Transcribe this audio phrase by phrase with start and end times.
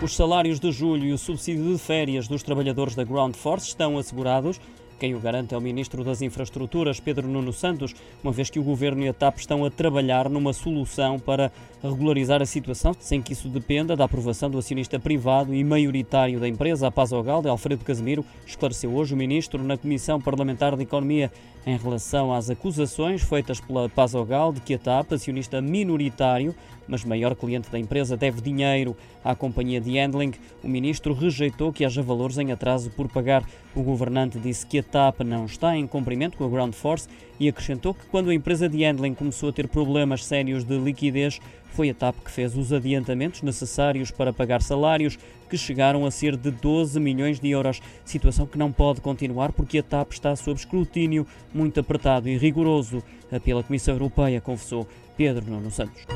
[0.00, 3.98] Os salários de julho e o subsídio de férias dos trabalhadores da Ground Force estão
[3.98, 4.60] assegurados.
[4.96, 8.62] Quem o garante é o Ministro das Infraestruturas, Pedro Nuno Santos, uma vez que o
[8.62, 11.50] Governo e a TAP estão a trabalhar numa solução para
[11.82, 16.48] regularizar a situação, sem que isso dependa da aprovação do acionista privado e maioritário da
[16.48, 21.30] empresa, a Pazogal, de Alfredo Casemiro, esclareceu hoje o Ministro na Comissão Parlamentar de Economia
[21.66, 26.54] em relação às acusações feitas pela Pazogal de que a TAP, acionista minoritário,
[26.88, 30.32] mas maior cliente da empresa, deve dinheiro à companhia de handling.
[30.64, 33.44] O ministro rejeitou que haja valores em atraso por pagar.
[33.74, 37.48] O governante disse que a TAP não está em cumprimento com a Ground Force e
[37.48, 41.38] acrescentou que quando a empresa de handling começou a ter problemas sérios de liquidez,
[41.70, 45.18] foi a TAP que fez os adiantamentos necessários para pagar salários,
[45.48, 47.80] que chegaram a ser de 12 milhões de euros.
[48.04, 53.02] Situação que não pode continuar porque a TAP está sob escrutínio muito apertado e rigoroso
[53.44, 54.86] pela Comissão Europeia, confessou
[55.16, 56.06] Pedro Nuno Santos.